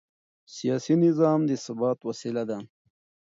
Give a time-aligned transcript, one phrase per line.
[0.55, 2.57] سیاسي نظام د ثبات وسیله ده